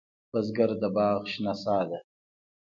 بزګر 0.31 0.71
د 0.81 0.83
باغ 0.95 1.19
شنه 1.31 1.53
سا 1.63 1.77
ده 1.89 1.99